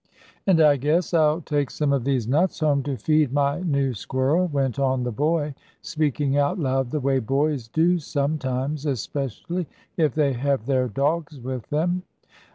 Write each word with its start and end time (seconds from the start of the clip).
"And 0.47 0.59
I 0.61 0.77
guess 0.77 1.13
I'll 1.13 1.41
take 1.41 1.69
some 1.69 1.93
of 1.93 2.05
these 2.05 2.27
nuts 2.27 2.61
home 2.61 2.81
to 2.85 2.97
feed 2.97 3.31
my 3.31 3.59
new 3.59 3.93
squirrel," 3.93 4.47
went 4.47 4.79
on 4.79 5.03
the 5.03 5.11
boy, 5.11 5.53
speaking 5.83 6.37
out 6.39 6.57
loud 6.57 6.89
the 6.89 6.99
way 6.99 7.19
boys 7.19 7.67
do 7.67 7.99
sometimes, 7.99 8.87
especially 8.87 9.67
if 9.97 10.15
they 10.15 10.33
have 10.33 10.65
their 10.65 10.87
dogs 10.87 11.39
with 11.39 11.69
them. 11.69 12.01